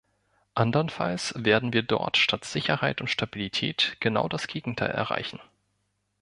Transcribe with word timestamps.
Andernfalls 0.55 1.31
werden 1.37 1.73
wir 1.73 1.83
dort 1.83 2.17
statt 2.17 2.43
Sicherheit 2.43 3.01
und 3.01 3.07
Stabilität 3.07 3.97
genau 3.99 4.27
das 4.27 4.47
Gegenteil 4.47 4.89
erreichen. 4.89 5.39